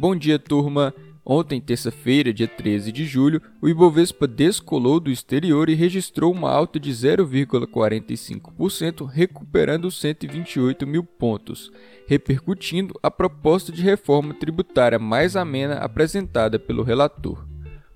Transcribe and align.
Bom 0.00 0.14
dia, 0.14 0.38
turma! 0.38 0.94
Ontem, 1.24 1.60
terça-feira, 1.60 2.32
dia 2.32 2.46
13 2.46 2.92
de 2.92 3.04
julho, 3.04 3.42
o 3.60 3.68
Ibovespa 3.68 4.28
descolou 4.28 5.00
do 5.00 5.10
exterior 5.10 5.68
e 5.68 5.74
registrou 5.74 6.32
uma 6.32 6.52
alta 6.52 6.78
de 6.78 6.88
0,45%, 6.92 9.04
recuperando 9.04 9.90
128 9.90 10.86
mil 10.86 11.02
pontos, 11.02 11.72
repercutindo 12.06 12.94
a 13.02 13.10
proposta 13.10 13.72
de 13.72 13.82
reforma 13.82 14.32
tributária 14.34 15.00
mais 15.00 15.34
amena 15.34 15.78
apresentada 15.78 16.60
pelo 16.60 16.84
relator. 16.84 17.44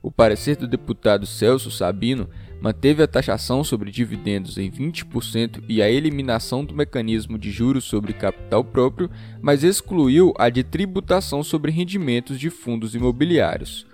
O 0.02 0.10
parecer 0.10 0.56
do 0.56 0.66
deputado 0.66 1.24
Celso 1.24 1.70
Sabino 1.70 2.28
manteve 2.62 3.02
a 3.02 3.08
taxação 3.08 3.64
sobre 3.64 3.90
dividendos 3.90 4.56
em 4.56 4.70
20% 4.70 5.64
e 5.68 5.82
a 5.82 5.90
eliminação 5.90 6.64
do 6.64 6.72
mecanismo 6.72 7.36
de 7.36 7.50
juros 7.50 7.82
sobre 7.82 8.12
capital 8.12 8.62
próprio, 8.62 9.10
mas 9.40 9.64
excluiu 9.64 10.32
a 10.38 10.48
de 10.48 10.62
tributação 10.62 11.42
sobre 11.42 11.72
rendimentos 11.72 12.38
de 12.38 12.50
fundos 12.50 12.94
imobiliários. 12.94 13.84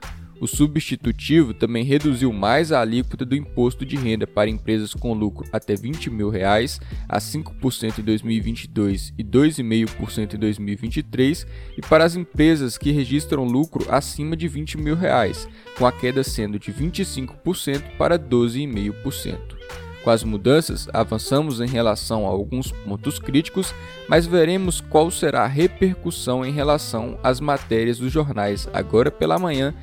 O 0.40 0.46
substitutivo 0.46 1.52
também 1.52 1.84
reduziu 1.84 2.32
mais 2.32 2.70
a 2.70 2.80
alíquota 2.80 3.24
do 3.24 3.34
imposto 3.34 3.84
de 3.84 3.96
renda 3.96 4.26
para 4.26 4.48
empresas 4.48 4.94
com 4.94 5.12
lucro 5.12 5.46
até 5.52 5.74
20 5.74 6.10
mil 6.10 6.30
reais, 6.30 6.80
a 7.08 7.18
5% 7.18 7.98
em 7.98 8.02
2022 8.02 9.12
e 9.18 9.24
2,5% 9.24 10.34
em 10.34 10.38
2023, 10.38 11.46
e 11.76 11.80
para 11.80 12.04
as 12.04 12.14
empresas 12.14 12.78
que 12.78 12.92
registram 12.92 13.44
lucro 13.44 13.86
acima 13.90 14.36
de 14.36 14.46
20 14.46 14.78
mil 14.78 14.94
reais, 14.94 15.48
com 15.76 15.86
a 15.86 15.92
queda 15.92 16.22
sendo 16.22 16.58
de 16.58 16.72
25% 16.72 17.96
para 17.96 18.18
12,5%. 18.18 19.58
Com 20.04 20.10
as 20.10 20.22
mudanças, 20.22 20.88
avançamos 20.94 21.60
em 21.60 21.66
relação 21.66 22.24
a 22.24 22.30
alguns 22.30 22.70
pontos 22.70 23.18
críticos, 23.18 23.74
mas 24.08 24.26
veremos 24.26 24.80
qual 24.80 25.10
será 25.10 25.42
a 25.42 25.48
repercussão 25.48 26.46
em 26.46 26.52
relação 26.52 27.18
às 27.22 27.40
matérias 27.40 27.98
dos 27.98 28.12
jornais 28.12 28.68
agora 28.72 29.10
pela 29.10 29.38
manhã 29.38 29.74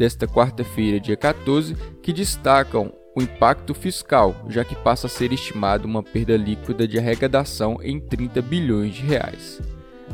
desta 0.00 0.26
quarta-feira, 0.26 0.98
dia 0.98 1.14
14, 1.14 1.76
que 2.02 2.10
destacam 2.10 2.90
o 3.14 3.20
impacto 3.20 3.74
fiscal, 3.74 4.34
já 4.48 4.64
que 4.64 4.74
passa 4.74 5.06
a 5.06 5.10
ser 5.10 5.30
estimado 5.30 5.86
uma 5.86 6.02
perda 6.02 6.38
líquida 6.38 6.88
de 6.88 6.98
arrecadação 6.98 7.76
em 7.82 8.00
30 8.00 8.40
bilhões 8.40 8.94
de 8.94 9.02
reais. 9.02 9.60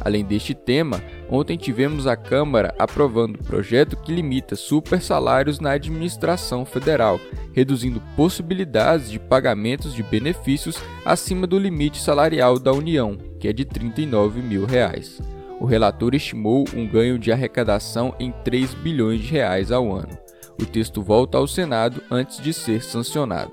Além 0.00 0.24
deste 0.24 0.54
tema, 0.54 1.00
ontem 1.30 1.56
tivemos 1.56 2.08
a 2.08 2.16
Câmara 2.16 2.74
aprovando 2.76 3.36
o 3.36 3.44
projeto 3.44 3.96
que 3.96 4.12
limita 4.12 4.56
supersalários 4.56 5.60
na 5.60 5.70
administração 5.70 6.64
federal, 6.64 7.20
reduzindo 7.54 8.02
possibilidades 8.16 9.08
de 9.08 9.20
pagamentos 9.20 9.94
de 9.94 10.02
benefícios 10.02 10.82
acima 11.04 11.46
do 11.46 11.60
limite 11.60 12.02
salarial 12.02 12.58
da 12.58 12.72
União, 12.72 13.16
que 13.38 13.46
é 13.46 13.52
de 13.52 13.64
39 13.64 14.42
mil 14.42 14.66
reais 14.66 15.20
o 15.60 15.64
relator 15.64 16.14
estimou 16.14 16.64
um 16.74 16.86
ganho 16.86 17.18
de 17.18 17.32
arrecadação 17.32 18.14
em 18.20 18.32
3 18.44 18.74
bilhões 18.74 19.20
de 19.20 19.28
reais 19.28 19.72
ao 19.72 19.92
ano. 19.92 20.16
O 20.60 20.64
texto 20.64 21.02
volta 21.02 21.38
ao 21.38 21.46
Senado 21.46 22.02
antes 22.10 22.40
de 22.40 22.52
ser 22.52 22.82
sancionado. 22.82 23.52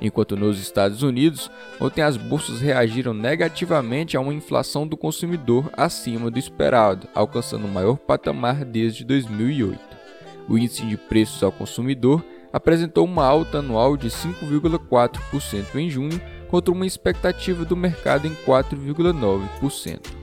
Enquanto 0.00 0.34
nos 0.34 0.58
Estados 0.58 1.02
Unidos, 1.02 1.50
ontem 1.78 2.00
as 2.00 2.16
bolsas 2.16 2.60
reagiram 2.60 3.12
negativamente 3.12 4.16
a 4.16 4.20
uma 4.20 4.32
inflação 4.32 4.86
do 4.86 4.96
consumidor 4.96 5.70
acima 5.76 6.30
do 6.30 6.38
esperado, 6.38 7.06
alcançando 7.14 7.66
o 7.66 7.70
maior 7.70 7.98
patamar 7.98 8.64
desde 8.64 9.04
2008. 9.04 9.78
O 10.48 10.56
índice 10.56 10.86
de 10.86 10.96
preços 10.96 11.42
ao 11.42 11.52
consumidor 11.52 12.24
apresentou 12.50 13.04
uma 13.04 13.24
alta 13.24 13.58
anual 13.58 13.96
de 13.96 14.08
5,4% 14.08 15.76
em 15.76 15.90
junho, 15.90 16.20
contra 16.48 16.72
uma 16.72 16.86
expectativa 16.86 17.64
do 17.64 17.76
mercado 17.76 18.26
em 18.26 18.34
4,9%. 18.34 20.19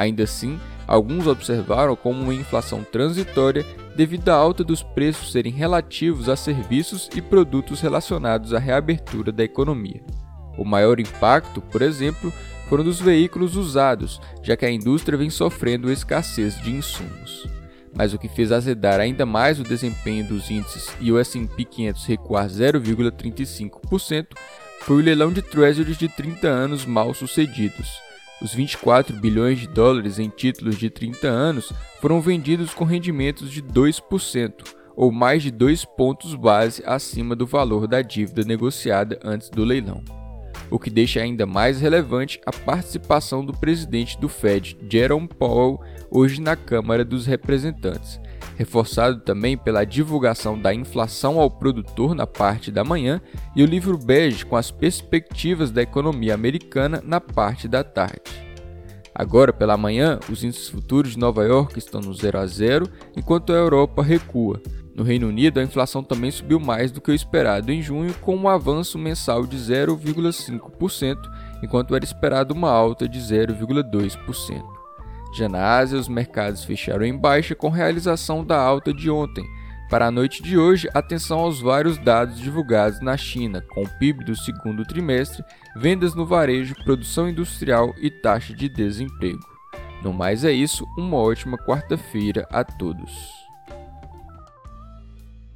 Ainda 0.00 0.22
assim, 0.22 0.58
alguns 0.86 1.26
observaram 1.26 1.94
como 1.94 2.22
uma 2.22 2.32
inflação 2.32 2.82
transitória 2.82 3.66
devido 3.94 4.30
à 4.30 4.34
alta 4.34 4.64
dos 4.64 4.82
preços 4.82 5.30
serem 5.30 5.52
relativos 5.52 6.26
a 6.26 6.36
serviços 6.36 7.10
e 7.14 7.20
produtos 7.20 7.82
relacionados 7.82 8.54
à 8.54 8.58
reabertura 8.58 9.30
da 9.30 9.44
economia. 9.44 10.02
O 10.56 10.64
maior 10.64 10.98
impacto, 10.98 11.60
por 11.60 11.82
exemplo, 11.82 12.32
foram 12.66 12.82
dos 12.82 12.98
veículos 12.98 13.56
usados, 13.56 14.22
já 14.42 14.56
que 14.56 14.64
a 14.64 14.70
indústria 14.70 15.18
vem 15.18 15.28
sofrendo 15.28 15.92
escassez 15.92 16.58
de 16.62 16.70
insumos. 16.70 17.46
Mas 17.94 18.14
o 18.14 18.18
que 18.18 18.28
fez 18.28 18.50
azedar 18.52 19.00
ainda 19.00 19.26
mais 19.26 19.60
o 19.60 19.64
desempenho 19.64 20.26
dos 20.26 20.50
índices 20.50 20.88
e 20.98 21.12
o 21.12 21.18
S&P 21.18 21.62
500 21.62 22.06
recuar 22.06 22.46
0,35% 22.48 24.28
foi 24.80 24.96
o 24.96 25.04
leilão 25.04 25.30
de 25.30 25.42
treasuries 25.42 25.98
de 25.98 26.08
30 26.08 26.48
anos 26.48 26.86
mal 26.86 27.12
sucedidos 27.12 28.00
os 28.42 28.54
24 28.54 29.16
bilhões 29.16 29.58
de 29.58 29.68
dólares 29.68 30.18
em 30.18 30.28
títulos 30.28 30.76
de 30.76 30.88
30 30.88 31.28
anos 31.28 31.72
foram 32.00 32.20
vendidos 32.20 32.72
com 32.72 32.84
rendimentos 32.84 33.50
de 33.50 33.62
2%, 33.62 34.52
ou 34.96 35.12
mais 35.12 35.42
de 35.42 35.50
2 35.50 35.84
pontos 35.84 36.34
base 36.34 36.82
acima 36.86 37.36
do 37.36 37.46
valor 37.46 37.86
da 37.86 38.02
dívida 38.02 38.42
negociada 38.42 39.18
antes 39.22 39.50
do 39.50 39.64
leilão. 39.64 40.02
O 40.70 40.78
que 40.78 40.88
deixa 40.88 41.20
ainda 41.20 41.44
mais 41.44 41.80
relevante 41.80 42.40
a 42.46 42.52
participação 42.52 43.44
do 43.44 43.52
presidente 43.52 44.18
do 44.18 44.28
Fed, 44.28 44.78
Jerome 44.88 45.28
Powell, 45.28 45.80
hoje 46.10 46.40
na 46.40 46.54
Câmara 46.54 47.04
dos 47.04 47.26
Representantes, 47.26 48.20
reforçado 48.56 49.20
também 49.20 49.56
pela 49.56 49.84
divulgação 49.84 50.58
da 50.58 50.74
inflação 50.74 51.38
ao 51.38 51.50
produtor 51.50 52.14
na 52.14 52.26
parte 52.26 52.70
da 52.70 52.84
manhã 52.84 53.20
e 53.54 53.62
o 53.62 53.66
livro 53.66 53.96
bege 53.96 54.44
com 54.44 54.56
as 54.56 54.70
perspectivas 54.70 55.70
da 55.70 55.82
economia 55.82 56.34
americana 56.34 57.02
na 57.04 57.20
parte 57.20 57.66
da 57.66 57.82
tarde. 57.82 58.50
Agora 59.14 59.52
pela 59.52 59.76
manhã, 59.76 60.18
os 60.30 60.44
índices 60.44 60.68
futuros 60.68 61.12
de 61.12 61.18
Nova 61.18 61.44
York 61.44 61.78
estão 61.78 62.00
no 62.00 62.14
0 62.14 62.38
a 62.38 62.46
0, 62.46 62.88
enquanto 63.16 63.52
a 63.52 63.56
Europa 63.56 64.02
recua. 64.02 64.60
No 64.94 65.02
Reino 65.04 65.28
Unido, 65.28 65.60
a 65.60 65.62
inflação 65.62 66.02
também 66.02 66.30
subiu 66.30 66.60
mais 66.60 66.90
do 66.90 67.00
que 67.00 67.10
o 67.10 67.14
esperado 67.14 67.72
em 67.72 67.82
junho, 67.82 68.14
com 68.14 68.36
um 68.36 68.48
avanço 68.48 68.98
mensal 68.98 69.46
de 69.46 69.56
0,5%, 69.56 71.16
enquanto 71.62 71.94
era 71.94 72.04
esperado 72.04 72.54
uma 72.54 72.70
alta 72.70 73.08
de 73.08 73.18
0,2%. 73.18 74.79
Ásia, 75.54 75.98
os 75.98 76.08
mercados 76.08 76.64
fecharam 76.64 77.04
em 77.04 77.16
baixa 77.16 77.54
com 77.54 77.68
realização 77.68 78.44
da 78.44 78.60
alta 78.60 78.92
de 78.92 79.10
ontem. 79.10 79.44
Para 79.88 80.06
a 80.06 80.10
noite 80.10 80.42
de 80.42 80.56
hoje, 80.56 80.88
atenção 80.94 81.40
aos 81.40 81.60
vários 81.60 81.98
dados 81.98 82.38
divulgados 82.38 83.00
na 83.00 83.16
China, 83.16 83.60
com 83.60 83.82
o 83.82 83.98
PIB 83.98 84.24
do 84.24 84.36
segundo 84.36 84.84
trimestre, 84.84 85.42
vendas 85.74 86.14
no 86.14 86.24
varejo, 86.24 86.76
produção 86.84 87.28
industrial 87.28 87.92
e 88.00 88.08
taxa 88.10 88.54
de 88.54 88.68
desemprego. 88.68 89.40
No 90.02 90.12
mais 90.12 90.44
é 90.44 90.52
isso, 90.52 90.86
uma 90.96 91.16
ótima 91.16 91.58
quarta-feira 91.58 92.46
a 92.50 92.62
todos. 92.62 93.39